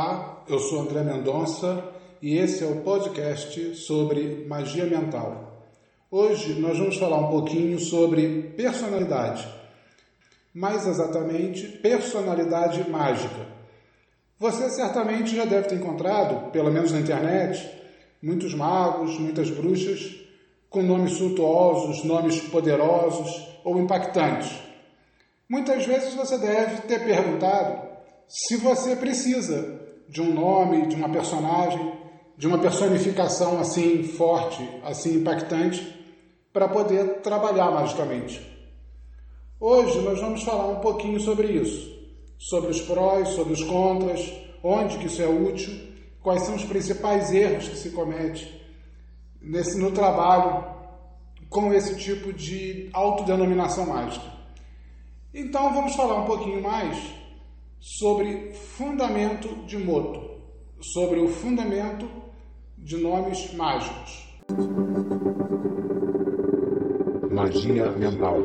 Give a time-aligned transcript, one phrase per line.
[0.00, 1.82] Olá, eu sou André Mendonça
[2.22, 5.60] e esse é o podcast sobre magia mental.
[6.08, 9.44] Hoje nós vamos falar um pouquinho sobre personalidade,
[10.54, 13.44] mais exatamente personalidade mágica.
[14.38, 17.68] Você certamente já deve ter encontrado, pelo menos na internet,
[18.22, 20.14] muitos magos, muitas bruxas
[20.70, 24.60] com nomes suntuosos, nomes poderosos ou impactantes.
[25.50, 27.88] Muitas vezes você deve ter perguntado
[28.28, 31.92] se você precisa de um nome, de uma personagem,
[32.36, 35.96] de uma personificação assim forte, assim impactante,
[36.52, 38.40] para poder trabalhar magicamente.
[39.60, 41.92] Hoje nós vamos falar um pouquinho sobre isso,
[42.38, 44.32] sobre os prós, sobre os contras,
[44.62, 45.74] onde que isso é útil,
[46.22, 48.60] quais são os principais erros que se comete
[49.40, 50.64] nesse, no trabalho
[51.48, 54.26] com esse tipo de autodenominação mágica.
[55.32, 56.96] Então vamos falar um pouquinho mais
[57.80, 60.42] sobre fundamento de moto,
[60.80, 62.08] sobre o fundamento
[62.76, 64.28] de nomes mágicos.
[67.30, 68.36] Magia mental.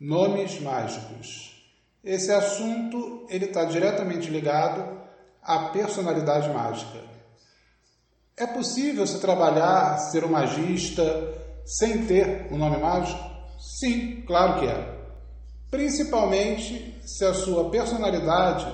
[0.00, 1.54] Nomes mágicos.
[2.02, 5.00] Esse assunto ele está diretamente ligado
[5.42, 6.98] à personalidade mágica.
[8.36, 11.02] É possível se trabalhar, ser um magista,
[11.64, 13.18] sem ter um nome mágico?
[13.58, 14.94] Sim, claro que é.
[15.70, 18.66] Principalmente se a sua personalidade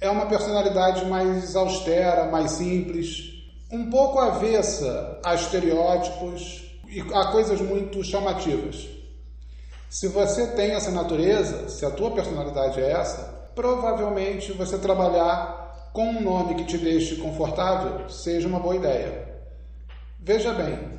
[0.00, 3.34] é uma personalidade mais austera, mais simples,
[3.70, 8.88] um pouco avessa a estereótipos e a coisas muito chamativas.
[9.90, 16.08] Se você tem essa natureza, se a tua personalidade é essa, provavelmente você trabalhar com
[16.08, 19.28] um nome que te deixe confortável seja uma boa ideia.
[20.20, 20.98] Veja bem,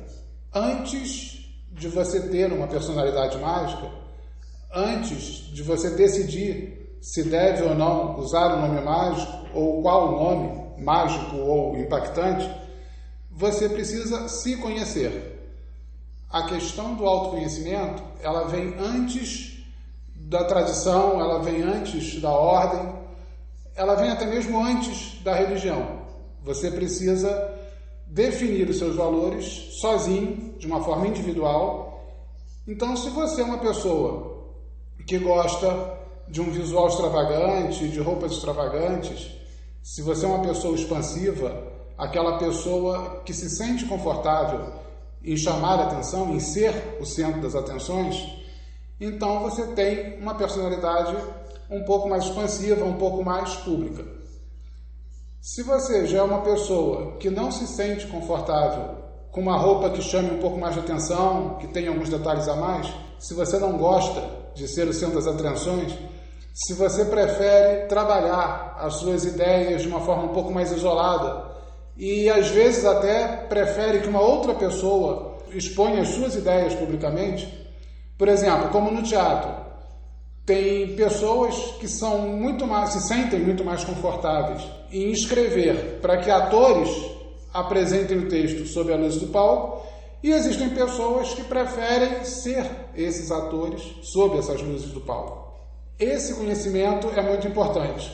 [0.56, 3.90] antes de você ter uma personalidade mágica,
[4.72, 10.08] antes de você decidir se deve ou não usar o um nome mágico ou qual
[10.08, 12.50] o nome mágico ou impactante,
[13.30, 15.34] você precisa se conhecer.
[16.30, 19.62] A questão do autoconhecimento, ela vem antes
[20.14, 22.94] da tradição, ela vem antes da ordem,
[23.74, 26.00] ela vem até mesmo antes da religião.
[26.42, 27.55] Você precisa
[28.06, 29.44] definir os seus valores
[29.80, 32.04] sozinho, de uma forma individual.
[32.66, 34.46] Então, se você é uma pessoa
[35.06, 35.96] que gosta
[36.28, 39.30] de um visual extravagante, de roupas extravagantes,
[39.82, 41.62] se você é uma pessoa expansiva,
[41.96, 44.72] aquela pessoa que se sente confortável
[45.22, 48.26] em chamar a atenção, em ser o centro das atenções,
[49.00, 51.16] então você tem uma personalidade
[51.70, 54.15] um pouco mais expansiva, um pouco mais pública.
[55.46, 58.96] Se você já é uma pessoa que não se sente confortável
[59.30, 62.56] com uma roupa que chame um pouco mais de atenção, que tenha alguns detalhes a
[62.56, 64.20] mais, se você não gosta
[64.56, 65.96] de ser o centro das atenções,
[66.52, 71.48] se você prefere trabalhar as suas ideias de uma forma um pouco mais isolada
[71.96, 77.46] e às vezes até prefere que uma outra pessoa exponha as suas ideias publicamente,
[78.18, 79.65] por exemplo, como no teatro,
[80.46, 84.62] tem pessoas que são muito mais, se sentem muito mais confortáveis
[84.92, 86.88] em escrever para que atores
[87.52, 89.84] apresentem o texto sob a luz do palco,
[90.22, 95.52] e existem pessoas que preferem ser esses atores sob essas luzes do palco.
[95.98, 98.10] Esse conhecimento é muito importante.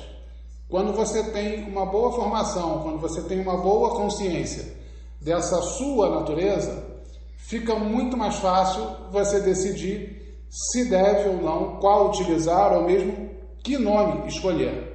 [0.69, 4.75] Quando você tem uma boa formação, quando você tem uma boa consciência
[5.21, 6.83] dessa sua natureza,
[7.37, 10.22] fica muito mais fácil você decidir
[10.53, 13.31] se deve ou não, qual utilizar ou mesmo
[13.65, 14.93] que nome escolher.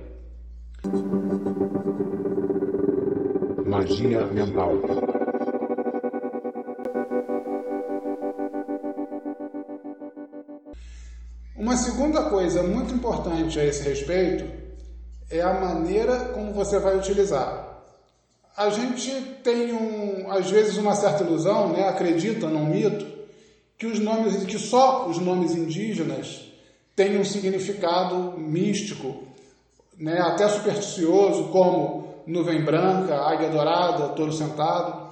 [3.65, 4.73] Magia mental.
[11.55, 14.45] Uma segunda coisa muito importante a esse respeito
[15.31, 17.81] é a maneira como você vai utilizar.
[18.55, 19.11] A gente
[19.43, 21.89] tem um, às vezes uma certa ilusão, né?
[21.89, 23.16] acredita num mito
[23.77, 26.51] que os nomes, que só os nomes indígenas
[26.95, 29.23] têm um significado místico,
[29.97, 35.07] né, até supersticioso, como nuvem branca, águia dourada, touro sentado.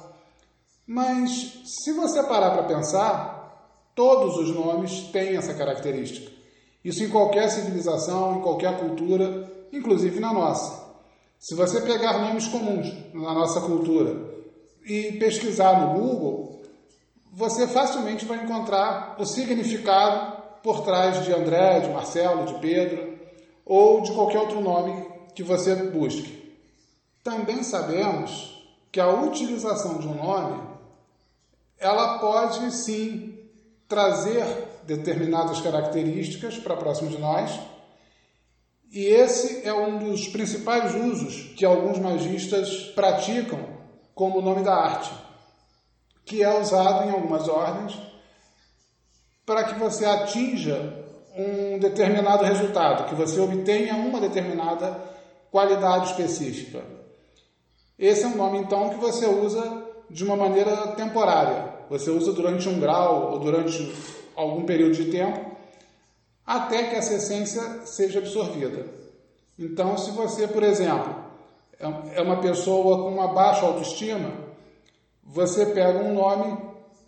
[0.87, 6.31] Mas se você parar para pensar, todos os nomes têm essa característica.
[6.83, 10.85] Isso em qualquer civilização, em qualquer cultura, inclusive na nossa.
[11.39, 14.33] Se você pegar nomes comuns na nossa cultura
[14.87, 16.54] e pesquisar no Google,
[17.35, 23.19] você facilmente vai encontrar o significado por trás de André, de Marcelo, de Pedro
[23.65, 25.05] ou de qualquer outro nome
[25.35, 26.55] que você busque.
[27.21, 30.63] Também sabemos que a utilização de um nome
[31.77, 33.37] ela pode sim
[33.85, 34.45] trazer
[34.83, 37.51] determinadas características para próximo de nós.
[38.89, 43.59] E esse é um dos principais usos que alguns magistas praticam
[44.13, 45.11] como nome da arte,
[46.25, 47.97] que é usado em algumas ordens
[49.45, 51.05] para que você atinja
[51.37, 54.99] um determinado resultado, que você obtenha uma determinada
[55.51, 56.83] qualidade específica.
[57.99, 61.75] Esse é um nome, então, que você usa de uma maneira temporária.
[61.89, 63.93] Você usa durante um grau ou durante
[64.35, 65.51] algum período de tempo,
[66.45, 68.85] até que essa essência seja absorvida.
[69.57, 71.15] Então, se você, por exemplo,
[71.79, 74.44] é, é uma pessoa com uma baixa autoestima,
[75.25, 76.57] você pega um nome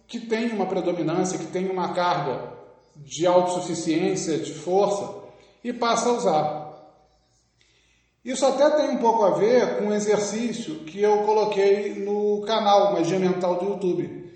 [0.07, 2.53] que tem uma predominância, que tem uma carga
[2.95, 5.13] de autossuficiência, de força,
[5.63, 6.67] e passa a usar.
[8.25, 12.93] Isso até tem um pouco a ver com um exercício que eu coloquei no canal
[12.93, 14.27] Magia Mental do YouTube,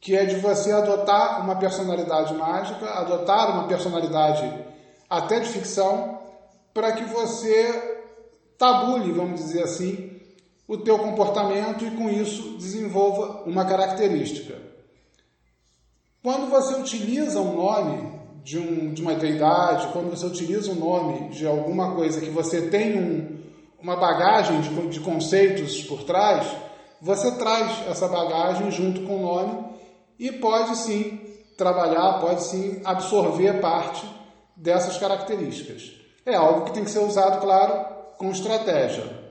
[0.00, 4.64] que é de você adotar uma personalidade mágica, adotar uma personalidade
[5.10, 6.18] até de ficção,
[6.72, 8.04] para que você
[8.58, 10.13] tabule, vamos dizer assim,
[10.66, 14.54] o teu comportamento e com isso desenvolva uma característica.
[16.22, 21.28] Quando você utiliza um nome de, um, de uma deidade, quando você utiliza um nome
[21.28, 23.38] de alguma coisa que você tem um,
[23.80, 26.46] uma bagagem de, de conceitos por trás,
[27.00, 29.64] você traz essa bagagem junto com o nome
[30.18, 31.20] e pode sim
[31.58, 34.06] trabalhar, pode sim absorver parte
[34.56, 35.92] dessas características.
[36.24, 37.84] É algo que tem que ser usado, claro,
[38.16, 39.23] com estratégia.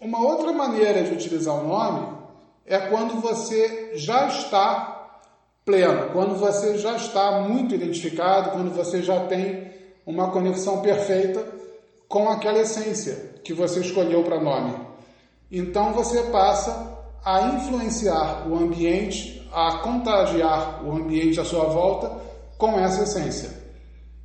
[0.00, 2.18] Uma outra maneira de utilizar o nome
[2.64, 5.22] é quando você já está
[5.64, 9.72] pleno, quando você já está muito identificado, quando você já tem
[10.06, 11.44] uma conexão perfeita
[12.08, 14.74] com aquela essência que você escolheu para nome.
[15.50, 22.10] Então você passa a influenciar o ambiente, a contagiar o ambiente à sua volta
[22.56, 23.50] com essa essência.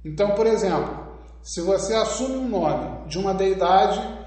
[0.05, 1.03] Então, por exemplo,
[1.41, 4.22] se você assume um nome de uma deidade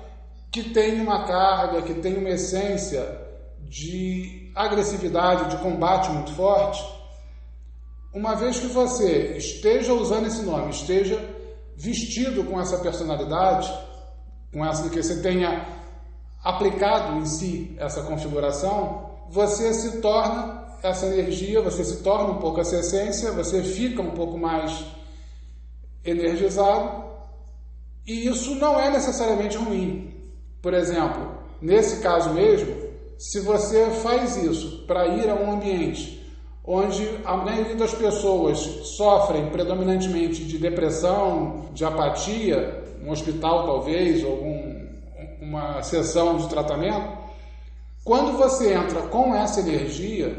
[0.56, 3.20] que tem uma carga, que tem uma essência
[3.60, 6.82] de agressividade, de combate muito forte,
[8.10, 11.22] uma vez que você esteja usando esse nome, esteja
[11.76, 13.70] vestido com essa personalidade,
[14.50, 15.66] com essa que você tenha
[16.42, 22.62] aplicado em si essa configuração, você se torna essa energia, você se torna um pouco
[22.62, 24.86] essa essência, você fica um pouco mais
[26.02, 27.04] energizado,
[28.06, 30.15] e isso não é necessariamente ruim.
[30.66, 31.28] Por exemplo,
[31.62, 32.74] nesse caso mesmo,
[33.16, 36.20] se você faz isso para ir a um ambiente
[36.64, 38.58] onde a maioria das pessoas
[38.96, 44.88] sofrem predominantemente de depressão, de apatia, um hospital talvez, ou um,
[45.40, 47.16] uma sessão de tratamento,
[48.02, 50.36] quando você entra com essa energia,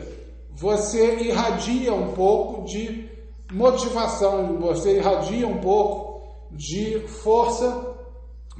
[0.51, 3.09] você irradia um pouco de
[3.49, 6.21] motivação, você irradia um pouco
[6.51, 7.95] de força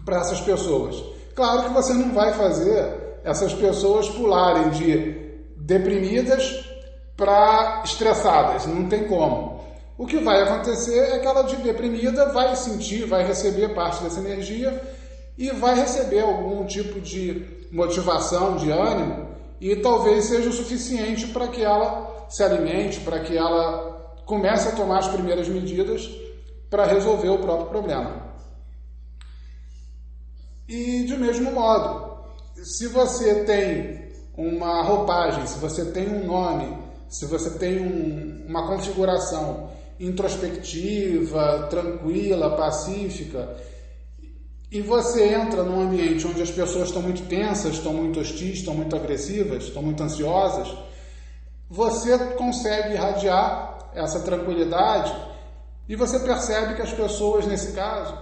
[0.06, 1.17] para essas pessoas.
[1.38, 6.68] Claro que você não vai fazer essas pessoas pularem de deprimidas
[7.16, 9.62] para estressadas, não tem como.
[10.00, 14.20] O que vai acontecer é que ela de deprimida vai sentir, vai receber parte dessa
[14.20, 14.82] energia
[15.38, 19.28] e vai receber algum tipo de motivação, de ânimo,
[19.62, 24.72] e talvez seja o suficiente para que ela se alimente, para que ela comece a
[24.72, 26.10] tomar as primeiras medidas
[26.68, 28.27] para resolver o próprio problema.
[30.68, 32.18] E de mesmo modo,
[32.56, 38.68] se você tem uma roupagem, se você tem um nome, se você tem um, uma
[38.68, 39.70] configuração
[40.00, 43.56] introspectiva, tranquila, pacífica,
[44.70, 48.74] e você entra num ambiente onde as pessoas estão muito tensas, estão muito hostis, estão
[48.74, 50.68] muito agressivas, estão muito ansiosas,
[51.70, 55.16] você consegue irradiar essa tranquilidade
[55.88, 58.18] e você percebe que as pessoas, nesse caso,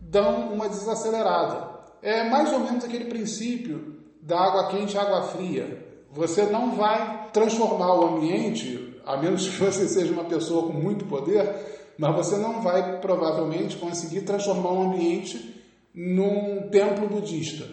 [0.00, 1.71] dão uma desacelerada.
[2.02, 5.86] É mais ou menos aquele princípio da água quente e água fria.
[6.10, 11.04] Você não vai transformar o ambiente, a menos que você seja uma pessoa com muito
[11.06, 15.62] poder, mas você não vai provavelmente conseguir transformar um ambiente
[15.94, 17.66] num templo budista.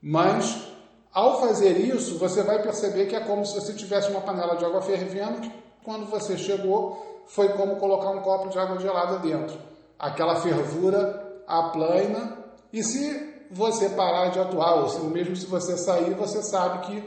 [0.00, 0.62] Mas
[1.12, 4.64] ao fazer isso, você vai perceber que é como se você tivesse uma panela de
[4.64, 5.50] água fervendo, que
[5.84, 9.58] quando você chegou, foi como colocar um copo de água gelada dentro.
[9.98, 12.38] Aquela fervura aplana,
[12.72, 17.04] e se você parar de atuar, ou mesmo se você sair, você sabe que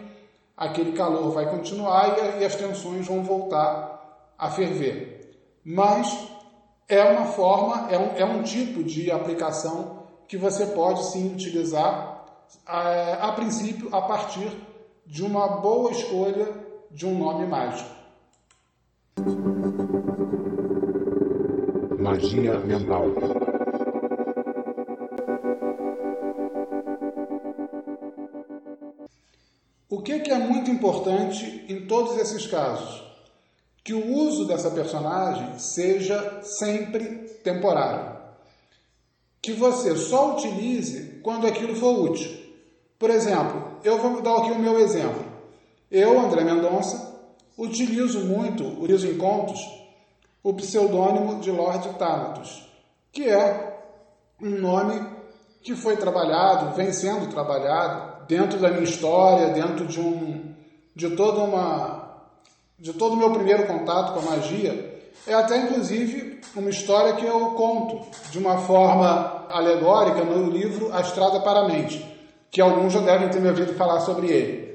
[0.56, 5.38] aquele calor vai continuar e, e as tensões vão voltar a ferver.
[5.64, 6.30] Mas
[6.88, 12.24] é uma forma, é um, é um tipo de aplicação que você pode sim utilizar
[12.66, 14.52] a, a princípio a partir
[15.06, 16.48] de uma boa escolha
[16.92, 17.90] de um nome mágico.
[22.00, 23.45] Magia mental.
[29.96, 33.02] O que, que é muito importante em todos esses casos?
[33.82, 38.14] Que o uso dessa personagem seja sempre temporário.
[39.42, 42.30] Que você só utilize quando aquilo for útil.
[43.00, 45.24] Por exemplo, eu vou dar aqui o meu exemplo.
[45.90, 47.18] Eu, André Mendonça,
[47.58, 48.66] utilizo muito,
[49.08, 49.62] em contos,
[50.44, 52.70] o pseudônimo de Lord Thanatos,
[53.14, 53.82] que é
[54.42, 55.08] um nome
[55.62, 60.54] que foi trabalhado, vem sendo trabalhado dentro da minha história, dentro de um
[60.96, 62.06] de toda uma
[62.78, 67.26] de todo o meu primeiro contato com a magia, é até inclusive uma história que
[67.26, 72.06] eu conto de uma forma alegórica no livro A Estrada para a Mente,
[72.52, 74.66] que alguns já devem ter me ouvido falar sobre ele.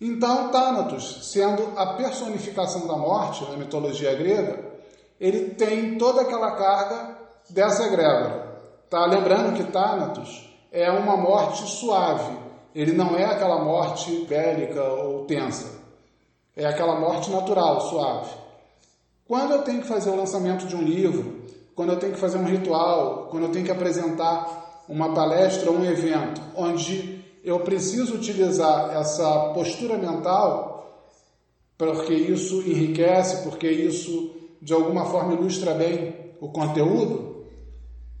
[0.00, 4.72] Então, Thanatos, sendo a personificação da morte na mitologia grega,
[5.20, 7.16] ele tem toda aquela carga
[7.48, 8.60] dessa egrégora.
[8.90, 9.06] Tá?
[9.06, 12.36] Lembrando que Thanatos é uma morte suave,
[12.74, 15.70] ele não é aquela morte bélica ou tensa,
[16.56, 18.30] é aquela morte natural, suave.
[19.24, 21.44] Quando eu tenho que fazer o lançamento de um livro,
[21.76, 25.76] quando eu tenho que fazer um ritual, quando eu tenho que apresentar uma palestra ou
[25.76, 31.08] um evento, onde eu preciso utilizar essa postura mental,
[31.78, 37.33] porque isso enriquece, porque isso de alguma forma ilustra bem o conteúdo.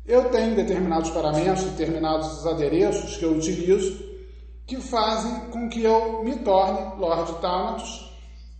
[0.06, 4.04] Eu tenho determinados paramentos, determinados adereços que eu utilizo
[4.66, 8.12] que fazem com que eu me torne Lord Thanatos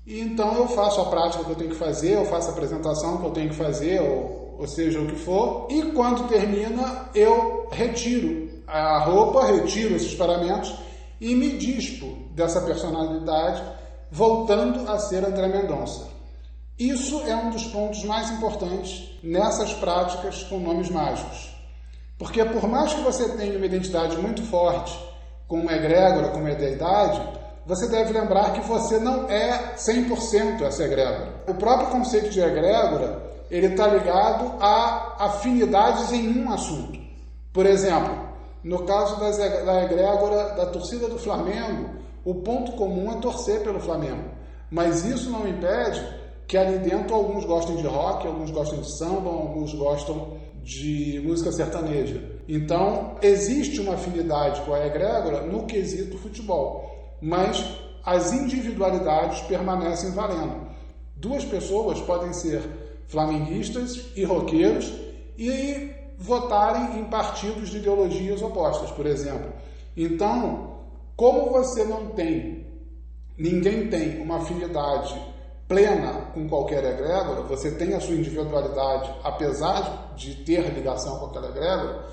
[0.07, 3.17] e então eu faço a prática que eu tenho que fazer, eu faço a apresentação
[3.19, 7.69] que eu tenho que fazer, ou, ou seja, o que for, e quando termina eu
[7.71, 10.75] retiro a roupa, retiro esses paramentos
[11.21, 13.63] e me dispo dessa personalidade,
[14.11, 16.14] voltando a ser André Mendonça.
[16.79, 21.55] Isso é um dos pontos mais importantes nessas práticas com nomes mágicos.
[22.19, 24.99] Porque por mais que você tenha uma identidade muito forte
[25.47, 27.23] com uma egrégora, com uma deidade,
[27.65, 31.45] você deve lembrar que você não é 100% essa egrégora.
[31.47, 36.99] O próprio conceito de egrégora, ele está ligado a afinidades em um assunto.
[37.53, 38.19] Por exemplo,
[38.65, 41.91] no caso das, da egrégora da torcida do Flamengo,
[42.25, 44.25] o ponto comum é torcer pelo Flamengo.
[44.71, 49.31] Mas isso não impede que ali dentro alguns gostem de rock, alguns gostem de samba,
[49.31, 52.23] alguns gostam de música sertaneja.
[52.49, 57.63] Então, existe uma afinidade com a egrégora no quesito futebol, mas
[58.05, 60.67] as individualidades permanecem valendo.
[61.17, 62.63] Duas pessoas podem ser
[63.07, 64.93] flamenguistas e roqueiros
[65.39, 69.53] e votarem em partidos de ideologias opostas, por exemplo.
[69.97, 70.81] Então,
[71.17, 72.67] como você não tem,
[73.39, 75.15] ninguém tem uma afinidade
[75.69, 81.49] plena com qualquer egrégora, você tem a sua individualidade, apesar de ter ligação com aquela
[81.49, 82.07] egrégora,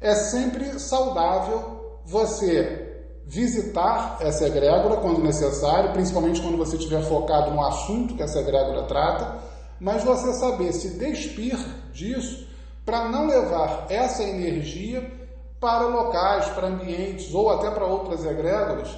[0.00, 2.88] é sempre saudável você
[3.26, 8.84] visitar essa egrégora quando necessário, principalmente quando você estiver focado no assunto que essa egrégora
[8.84, 9.38] trata,
[9.78, 11.56] mas você saber se despir
[11.92, 12.48] disso
[12.84, 15.18] para não levar essa energia
[15.60, 18.88] para locais, para ambientes ou até para outras egrégoras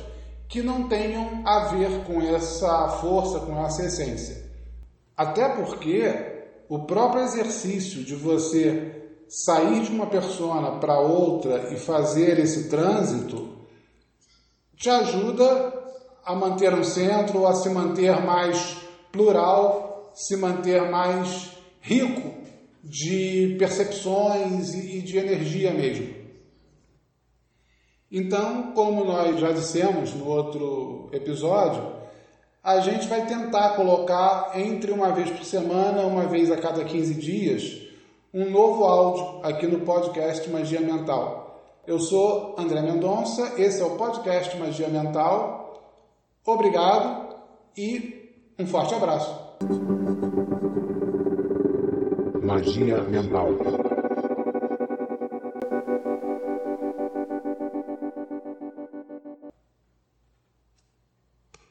[0.52, 4.44] que não tenham a ver com essa força, com essa essência.
[5.16, 6.04] Até porque
[6.68, 13.66] o próprio exercício de você sair de uma persona para outra e fazer esse trânsito
[14.76, 15.72] te ajuda
[16.22, 18.76] a manter um centro, a se manter mais
[19.10, 22.30] plural, se manter mais rico
[22.84, 26.21] de percepções e de energia mesmo.
[28.14, 31.82] Então, como nós já dissemos no outro episódio,
[32.62, 37.14] a gente vai tentar colocar entre uma vez por semana, uma vez a cada 15
[37.14, 37.80] dias,
[38.34, 41.58] um novo áudio aqui no podcast Magia Mental.
[41.86, 45.82] Eu sou André Mendonça, esse é o podcast Magia Mental.
[46.44, 47.34] Obrigado
[47.74, 49.34] e um forte abraço.
[52.42, 53.91] Magia mental.